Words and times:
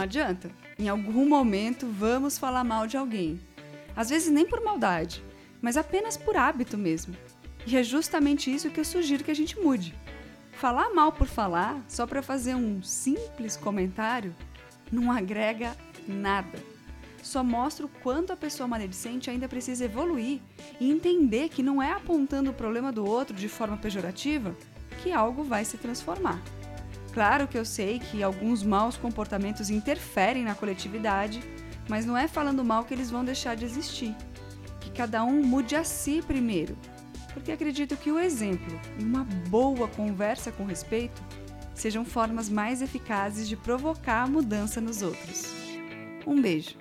adianta. 0.00 0.50
Em 0.78 0.88
algum 0.88 1.28
momento 1.28 1.86
vamos 1.86 2.38
falar 2.38 2.64
mal 2.64 2.86
de 2.86 2.96
alguém. 2.96 3.40
Às 3.94 4.10
vezes 4.10 4.32
nem 4.32 4.46
por 4.46 4.62
maldade, 4.62 5.22
mas 5.60 5.76
apenas 5.76 6.16
por 6.16 6.36
hábito 6.36 6.78
mesmo. 6.78 7.14
E 7.66 7.76
é 7.76 7.82
justamente 7.82 8.52
isso 8.52 8.70
que 8.70 8.80
eu 8.80 8.84
sugiro 8.84 9.22
que 9.22 9.30
a 9.30 9.36
gente 9.36 9.58
mude. 9.58 9.94
Falar 10.52 10.90
mal 10.94 11.12
por 11.12 11.26
falar, 11.26 11.82
só 11.88 12.06
para 12.06 12.22
fazer 12.22 12.54
um 12.54 12.82
simples 12.82 13.56
comentário, 13.56 14.34
não 14.90 15.10
agrega 15.10 15.76
nada. 16.06 16.58
Só 17.22 17.44
mostra 17.44 17.86
o 17.86 17.88
quanto 17.88 18.32
a 18.32 18.36
pessoa 18.36 18.66
maledicente 18.66 19.30
ainda 19.30 19.48
precisa 19.48 19.84
evoluir 19.84 20.40
e 20.80 20.90
entender 20.90 21.48
que 21.48 21.62
não 21.62 21.80
é 21.80 21.92
apontando 21.92 22.50
o 22.50 22.54
problema 22.54 22.90
do 22.90 23.04
outro 23.04 23.36
de 23.36 23.48
forma 23.48 23.76
pejorativa 23.76 24.56
que 25.02 25.12
algo 25.12 25.42
vai 25.42 25.64
se 25.64 25.76
transformar. 25.76 26.42
Claro 27.12 27.46
que 27.46 27.58
eu 27.58 27.64
sei 27.64 27.98
que 27.98 28.22
alguns 28.22 28.62
maus 28.62 28.96
comportamentos 28.96 29.68
interferem 29.68 30.44
na 30.44 30.54
coletividade, 30.54 31.40
mas 31.88 32.06
não 32.06 32.16
é 32.16 32.26
falando 32.26 32.64
mal 32.64 32.84
que 32.84 32.94
eles 32.94 33.10
vão 33.10 33.24
deixar 33.24 33.54
de 33.54 33.64
existir. 33.64 34.14
Que 34.80 34.90
cada 34.90 35.22
um 35.22 35.42
mude 35.42 35.76
a 35.76 35.84
si 35.84 36.22
primeiro, 36.22 36.76
porque 37.32 37.52
acredito 37.52 37.96
que 37.96 38.10
o 38.10 38.18
exemplo 38.18 38.80
e 38.98 39.02
uma 39.02 39.24
boa 39.48 39.88
conversa 39.88 40.50
com 40.50 40.64
respeito 40.64 41.22
sejam 41.74 42.04
formas 42.04 42.48
mais 42.48 42.80
eficazes 42.80 43.48
de 43.48 43.56
provocar 43.56 44.22
a 44.22 44.26
mudança 44.26 44.80
nos 44.80 45.02
outros. 45.02 45.52
Um 46.26 46.40
beijo! 46.40 46.76